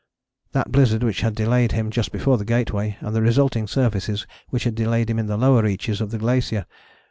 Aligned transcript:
That 0.53 0.71
blizzard 0.71 1.03
which 1.03 1.21
had 1.21 1.35
delayed 1.35 1.73
him 1.73 1.91
just 1.91 2.11
before 2.11 2.39
the 2.39 2.43
Gateway, 2.43 2.97
and 3.01 3.15
the 3.15 3.21
resulting 3.21 3.67
surfaces 3.67 4.25
which 4.49 4.63
had 4.63 4.73
delayed 4.73 5.11
him 5.11 5.19
in 5.19 5.27
the 5.27 5.37
lower 5.37 5.61
reaches 5.61 6.01
of 6.01 6.09
the 6.09 6.17
glacier! 6.17 6.65